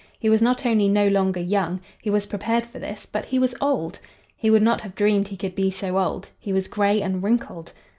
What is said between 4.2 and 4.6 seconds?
He